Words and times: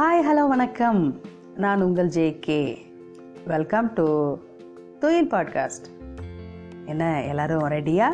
Hi 0.00 0.26
hello 0.28 0.48
வணக்கம். 0.48 1.20
நான் 1.54 1.82
உங்கள் 1.82 2.06
J 2.06 2.38
K 2.38 2.86
welcome 3.46 3.92
to 3.92 4.36
Thuyil 4.98 5.28
podcast 5.28 5.88
என்ன 6.84 7.22
எல்லாரும் 7.22 7.68
ரெடியா 7.68 8.08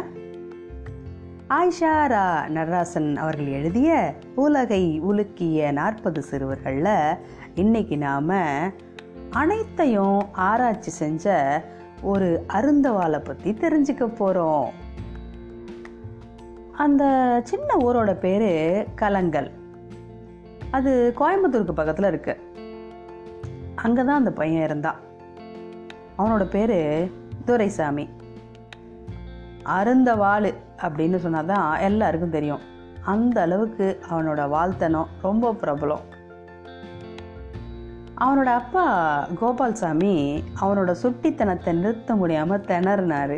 ஆயிஷா 1.48 1.94
ரா 2.06 2.24
நடராசன் 2.48 3.16
அவர்கள் 3.16 3.46
எழுதிய 3.46 4.14
உலகை 4.34 5.00
உலுக்கிய 5.00 5.72
நாற்பது 5.72 6.22
சிறுவர்களில் 6.22 7.16
இன்னைக்கு 7.54 7.98
நாம் 7.98 8.72
அனைத்தையும் 9.30 10.32
ஆராய்ச்சி 10.32 10.90
செஞ்ச 10.90 11.64
ஒரு 12.02 12.44
அருந்தவாளை 12.48 13.24
பற்றி 13.24 13.52
தெரிஞ்சுக்க 13.52 14.06
போகிறோம் 14.06 14.70
அந்த 16.72 17.04
சின்ன 17.44 17.74
ஊரோட 17.74 18.18
பேர் 18.18 18.86
கலங்கல். 18.94 19.50
அது 20.76 20.92
கோயம்புத்தூருக்கு 21.18 21.80
பக்கத்தில் 21.80 22.08
இருக்கு. 22.08 22.34
அங்கே 23.84 24.02
தான் 24.04 24.20
அந்த 24.20 24.32
பையன் 24.40 24.66
இருந்தான். 24.68 25.00
அவனோட 26.18 26.44
பேர் 26.54 26.78
துரைசாமி. 27.48 28.04
அருந்தவாள் 29.76 30.48
அப்படின்னு 30.86 31.18
சொன்னால் 31.24 31.50
தான் 31.52 31.68
எல்லாருக்கும் 31.88 32.36
தெரியும். 32.36 32.64
அந்த 33.12 33.36
அளவுக்கு 33.46 33.86
அவனோட 34.10 34.42
வாழ்த்தனம் 34.54 35.10
ரொம்ப 35.22 35.52
பிரபலம். 35.62 36.04
அவனோட 38.24 38.50
அப்பா 38.60 38.84
கோபால்சாமி 39.40 40.14
அவனோட 40.60 40.90
சுட்டித்தனத்தை 41.02 41.72
நிறுத்த 41.80 42.14
முடியாமல் 42.14 42.66
திணறினார். 42.68 43.36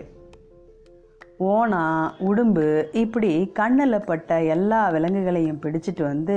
ஓனா 1.49 1.83
உடும்பு 2.29 2.67
இப்படி 3.03 3.33
கண்ணில் 3.59 4.07
பட்ட 4.11 4.39
எல்லா 4.55 4.81
விலங்குகளையும் 4.95 5.61
பிடிச்சிட்டு 5.65 6.03
வந்து 6.03 6.37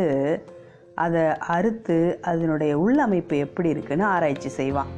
அதை 1.02 1.24
அறுத்து 1.55 1.98
அதனுடைய 2.21 2.74
உள்ளமைப்பு 2.77 3.35
எப்படி 3.38 3.70
இருக்குன்னு 3.70 4.05
ஆராய்ச்சி 4.05 4.49
செய்வான். 4.49 4.91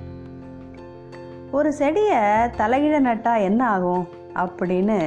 ஒரு 1.52 1.72
செடியை 1.73 2.22
தலையிட 2.59 2.96
நட்டா 3.08 3.34
என்ன 3.42 3.62
ஆகும் 3.70 4.06
அப்படின்னு 4.36 5.00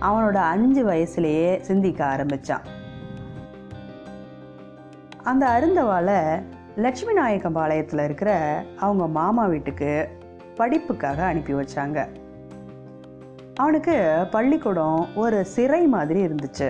அவனோட 0.00 0.38
அஞ்சு 0.52 0.82
வயசுலேயே 0.86 1.48
சிந்திக்க 1.60 2.00
ஆரம்பித்தான் 2.04 2.66
அந்த 5.22 5.44
அருந்தவாளை 5.46 6.20
லட்சுமி 6.76 7.12
நாயக்கம்பாளையத்தில் 7.20 8.04
இருக்கிற 8.04 8.30
அவங்க 8.78 9.06
மாமா 9.18 9.44
வீட்டுக்கு 9.46 9.90
படிப்புக்காக 10.56 11.18
அனுப்பி 11.24 11.52
வச்சாங்க. 11.52 11.98
அவனுக்கு 13.54 13.96
பள்ளிக்கூடம் 14.30 15.00
ஒரு 15.14 15.38
சிறை 15.44 15.82
மாதிரி 15.86 16.20
இருந்துச்சு. 16.26 16.68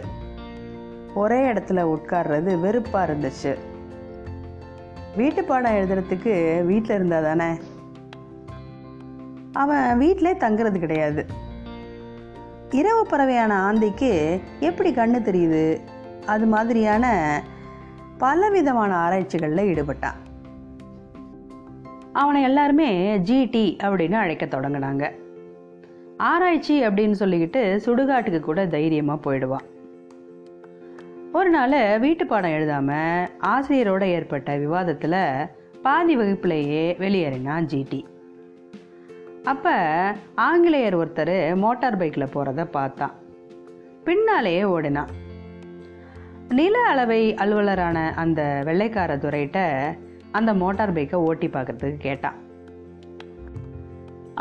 ஒரே 1.15 1.53
இடத்துல 1.53 1.97
உட்கார்றது 1.97 2.61
வெறுப்பாக 2.61 3.13
இருந்துச்சு. 3.13 3.57
வீட்டு 5.17 5.45
பாடம் 5.45 5.73
எழுதுறதுக்கு 5.73 6.65
வீட்டில் 6.65 6.97
இருந்தா 6.97 7.21
தானே? 7.21 7.59
அவன் 9.53 9.99
வீட்டிலே 9.99 10.33
தங்குறது 10.33 10.79
கிடையாது. 10.79 11.27
இரவு 12.71 13.07
பறவையான 13.11 13.55
ஆந்தைக்கு 13.55 14.41
எப்படி 14.61 14.95
கண்ணு 14.95 15.23
தெரியுது? 15.23 15.81
அது 16.27 16.47
மாதிரியான 16.47 17.43
பலவிதமான 18.19 18.97
ஆராய்ச்சிகளில் 18.97 19.65
ஈடுபட்டான். 19.65 20.15
அவனை 22.13 22.43
எல்லாருமே 22.43 23.19
ஜிடி 23.19 23.77
அப்படின்னு 23.77 24.13
அழைக்க 24.13 24.47
தொடங்கினாங்க. 24.47 25.11
ஆராய்ச்சி 26.17 26.87
அப்படின்னு 26.87 27.15
சொல்லிக்கிட்டு 27.19 27.81
சுடுகாட்டுக்கு 27.85 28.41
கூட 28.41 28.67
தைரியமாக 28.67 29.21
போயிடுவான். 29.21 29.79
ஒரு 31.39 31.51
நாள் 31.51 31.77
வீட்டு 31.99 32.25
பாடம் 32.27 32.55
எழுதாமல் 32.55 33.27
ஆசிரியரோட 33.51 34.05
ஏற்பட்ட 34.15 34.57
விவாதத்தில் 34.63 35.13
பாதி 35.85 36.15
வகுப்புலேயே 36.17 36.81
வெளியேறினான் 37.03 37.69
ஜிடி. 37.73 38.01
அப்போ 39.45 39.75
ஆங்கிலேயர் 40.47 40.97
ஒருத்தர் 41.01 41.33
மோட்டார் 41.57 41.99
பைக்கில் 42.01 42.33
போகிறத 42.35 42.65
பார்த்தான் 42.77 43.15
பின்னாலேயே 44.05 44.65
ஓடினான் 44.65 45.13
நில 46.61 46.83
அளவை 46.93 47.21
அலுவலரான 47.35 48.03
அந்த 48.23 48.41
வெள்ளைக்கார 48.71 49.19
துறையிட்ட 49.27 49.61
அந்த 50.31 50.53
மோட்டார் 50.55 50.97
பைக்கை 50.99 51.21
ஓட்டி 51.29 51.49
பார்க்கறதுக்கு 51.49 52.05
கேட்டான் 52.09 52.41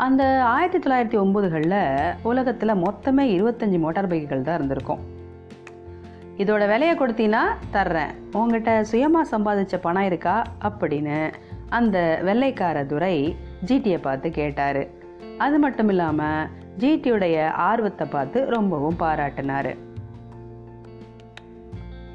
அந்த 0.06 0.22
ஆயிரத்தி 0.56 0.78
தொள்ளாயிரத்தி 0.78 1.20
ஒம்பதுகளில் 1.24 1.80
உலகத்தில் 2.22 2.80
மொத்தமே 2.84 3.26
இருபத்தஞ்சி 3.36 3.78
மோட்டார் 3.78 4.12
பைக்குகள் 4.12 4.46
தான் 4.50 4.60
இருந்திருக்கும். 4.60 5.18
இதோட 6.40 6.62
விலையை 6.68 6.92
கொடுத்தீங்கன்னா 6.96 7.44
தர்றேன். 7.72 8.12
உங்ககிட்ட 8.32 8.84
சுயமாக 8.84 9.38
சம்பாதிச்ச 9.38 9.76
பணம் 9.80 10.04
இருக்கா? 10.04 10.42
அப்படின்னு 10.68 11.32
அந்த 11.68 12.20
வெள்ளைக்கார 12.24 12.86
துரை 12.86 13.36
ஜிடியை 13.66 13.98
பார்த்து 14.02 14.30
கேட்டார். 14.30 14.82
அது 15.38 15.58
மட்டும் 15.58 15.88
இல்லாமல் 15.88 16.48
ஜிடியுடைய 16.78 17.46
ஆர்வத்தை 17.46 18.06
பார்த்து 18.10 18.46
ரொம்பவும் 18.46 18.96
பாராட்டினார். 19.00 19.70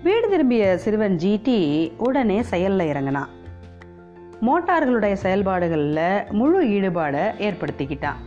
வீடு 0.04 0.30
திரும்பிய 0.30 0.78
சிறுவன் 0.78 1.16
ஜிடி 1.16 1.92
உடனே 1.98 2.42
செயலில் 2.42 2.88
இறங்கினான். 2.88 3.32
மோட்டார்களுடைய 4.42 5.14
செயல்பாடுகளில் 5.14 6.32
முழு 6.32 6.60
ஈடுபாடை 6.64 7.24
ஏற்படுத்திக்கிட்டான். 7.48 8.20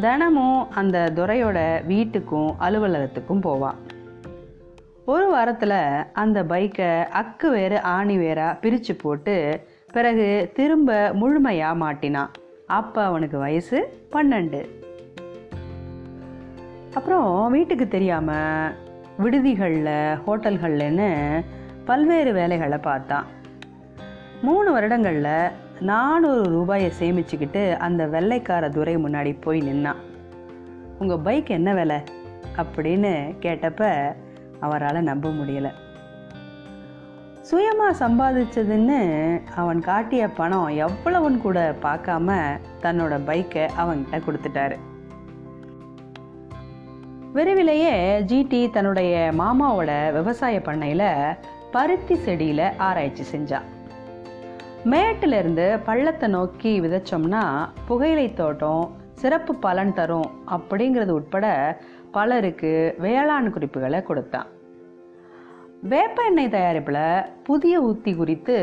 தினமும் 0.00 0.60
அந்த 0.72 1.12
துறையோட 1.14 1.58
வீட்டுக்கும் 1.88 2.52
அலுவலகத்துக்கும் 2.58 3.40
போவான். 3.40 3.78
ஒரு 5.06 5.30
வாரத்தில் 5.30 5.70
அந்த 6.12 6.42
பைக்கை 6.42 7.06
அக்கு 7.20 7.50
வேறு 7.50 7.80
ஆணி 7.80 8.16
வேறாக 8.16 8.54
பிரித்து 8.54 8.94
போட்டு 8.94 9.60
பிறகு 9.92 10.50
திரும்ப 10.54 11.10
முழுமையாக 11.12 11.78
மாட்டினான் 11.84 12.28
அப்போ 12.66 13.04
அவனுக்கு 13.04 13.38
வயசு 13.38 14.06
பன்னெண்டு. 14.12 14.68
அப்புறம் 16.94 17.50
வீட்டுக்கு 17.50 17.88
தெரியாமல் 17.88 18.72
விடுதிகளில் 19.18 20.18
ஹோட்டல்கள்லன்னு 20.26 21.44
பல்வேறு 21.84 22.32
வேலைகளை 22.32 22.78
பார்த்தான். 22.78 23.24
மூணு 24.42 24.72
வருடங்களில் 24.72 25.50
நானூறு 25.80 26.42
ரூபாயை 26.42 26.92
சேமிச்சுக்கிட்டு 26.98 27.76
அந்த 27.76 28.06
வெள்ளைக்கார 28.06 28.68
துறை 28.68 28.96
முன்னாடி 28.96 29.36
போய் 29.40 29.60
நின்னான். 29.60 30.00
உங்கள் 30.98 31.24
பைக் 31.24 31.48
என்ன 31.48 31.74
விலை? 31.74 31.96
அப்படின்னு 32.56 33.36
கேட்டப்ப 33.40 34.12
அவரால் 34.66 35.08
நம்ப 35.10 35.28
முடியலை. 35.38 35.72
சுயமாக 37.40 38.00
சம்பாதிச்சதுன்னு 38.02 38.98
அவன் 39.56 39.80
காட்டிய 39.80 40.22
பணம் 40.38 40.70
எவ்வளவுன்னு 40.84 41.38
கூட 41.38 41.60
பார்க்காம 41.82 42.38
தன்னோட 42.82 43.14
பைக்கை 43.28 43.64
அவன்கிட்ட 43.82 44.20
கொடுத்துட்டாரு. 44.26 44.76
விரைவிலேயே 47.36 47.94
ஜிடி 48.30 48.62
தன்னுடைய 48.70 49.12
மாமாவோட 49.38 49.90
விவசாய 50.12 50.56
பண்ணையில் 50.60 51.08
பருத்தி 51.70 52.16
செடியில் 52.24 52.66
ஆராய்ச்சி 52.78 53.24
செஞ்சான். 53.32 53.68
மேட்டிலிருந்து 54.92 55.66
பள்ளத்தை 55.84 56.28
நோக்கி 56.28 56.72
விதைச்சோம்னா 56.80 57.42
புகையிலை 57.88 58.26
தோட்டம் 58.40 58.84
சிறப்பு 59.22 59.52
பலன் 59.54 59.92
தரும் 59.92 60.30
அப்படிங்கிறது 60.46 61.10
உட்பட 61.10 61.46
பலருக்கு 62.12 62.94
வேளாண் 62.98 63.52
குறிப்புகளை 63.52 64.02
கொடுத்தான். 64.02 64.46
வேப்ப 65.82 66.22
எண்ணெய் 66.22 66.48
தயாரிப்பில் 66.48 67.22
புதிய 67.42 67.80
உத்தி 67.80 68.12
குறித்து 68.16 68.56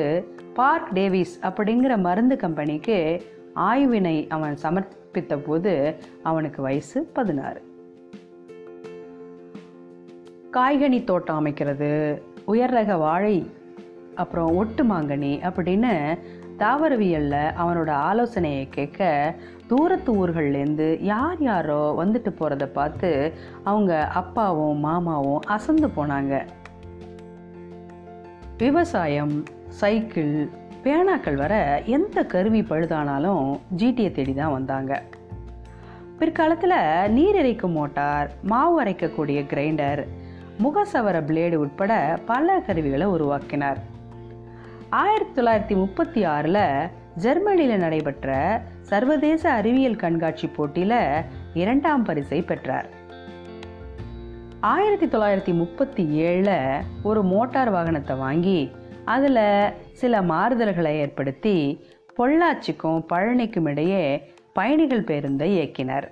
பார்க் 0.54 0.92
டேவிஸ் 0.94 1.40
அப்படிங்கிற 1.42 1.98
மருந்து 1.98 2.36
கம்பெனிக்கு 2.36 2.98
ஆய்வினை 3.56 4.28
அவன் 4.28 4.56
சமர்ப்பித்த 4.64 5.38
போது 5.46 5.74
அவனுக்கு 6.24 6.62
வயசு 6.62 6.98
பதினாறு. 7.14 7.62
காய்கனி 10.54 11.04
தோட்டம் 11.04 11.40
அமைக்கிறது 11.40 11.90
உயர் 12.46 12.70
ரக 12.70 12.98
வாழை 12.98 13.38
அப்புறம் 14.16 14.56
ஒட்டு 14.56 14.84
மாங்கனி 14.84 15.34
அப்படின்னு 15.50 15.94
தாவரவியலில் 16.60 17.54
அவனோட 17.62 17.90
ஆலோசனையை 17.90 18.68
கேட்க 18.70 19.02
தூரத்து 19.68 20.12
ஊர்கள்லேருந்து 20.14 20.98
யார் 21.02 21.42
யாரோ 21.42 21.96
வந்துட்டு 21.98 22.32
போகிறத 22.40 22.66
பார்த்து 22.66 23.34
அவங்க 23.64 24.08
அப்பாவும் 24.08 24.78
மாமாவும் 24.78 25.42
அசந்து 25.46 25.88
போனாங்க. 25.88 26.42
விவசாயம் 28.58 29.44
சைக்கிள் 29.68 30.50
பேனாக்கள் 30.84 31.36
வர 31.36 31.82
எந்த 31.86 32.24
கருவி 32.24 32.62
பழுதானாலும் 32.62 33.60
ஜிடியை 33.78 34.12
தேடி 34.12 34.34
தான் 34.34 34.52
வந்தாங்க. 34.52 35.04
பிற்காலத்தில் 36.20 37.10
நீர் 37.10 37.36
இறைக்கும் 37.36 37.72
மோட்டார் 37.72 38.30
மாவு 38.44 38.84
அரைக்கக்கூடிய 38.84 39.40
கிரைண்டர் 39.52 40.02
முகசவர 40.64 41.18
பிளேடு 41.30 41.56
உட்பட 41.56 42.20
பல 42.26 42.60
கருவிகளை 42.60 43.08
உருவாக்கினார். 43.08 43.89
ஆயிரத்தி 44.90 45.42
தொள்ளாயிரத்தி 45.42 45.78
முப்பத்தி 45.78 46.24
ஆறில் 46.24 46.90
ஜெர்மனியில் 47.16 47.78
நடைபெற்ற 47.78 48.62
சர்வதேச 48.82 49.52
அறிவியல் 49.52 49.96
கண்காட்சி 49.96 50.48
போட்டியில் 50.48 51.22
இரண்டாம் 51.54 52.04
பரிசை 52.04 52.42
பெற்றார். 52.42 52.90
ஆயிரத்தி 54.60 55.18
தொள்ளாயிரத்தி 55.18 55.54
முப்பத்தி 55.54 56.04
ஏழில் 56.04 56.82
ஒரு 57.04 57.24
மோட்டார் 57.24 57.74
வாகனத்தை 57.74 58.18
வாங்கி 58.18 58.72
அதில் 59.06 59.74
சில 59.92 60.22
மாறுதல்களை 60.22 60.96
ஏற்படுத்தி 60.96 61.86
பொள்ளாச்சிக்கும் 62.18 63.06
பழனிக்கும் 63.14 63.70
இடையே 63.70 64.34
பயணிகள் 64.54 65.04
பேருந்தை 65.04 65.48
இயக்கினர். 65.58 66.08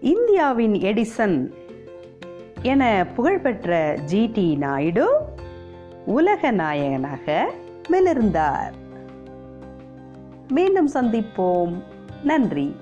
இந்தியாவின் 0.00 0.72
எடிசன் 0.72 1.52
என 2.62 3.06
புகழ்பெற்ற 3.14 3.96
ஜிடி 4.12 4.56
நாயுடு 4.56 5.34
உலக 6.06 6.50
நாயகனாக 6.50 7.50
மிளிர்ந்தார். 7.90 8.72
மீண்டும் 10.48 10.88
சந்திப்போம். 10.88 11.82
நன்றி. 12.22 12.76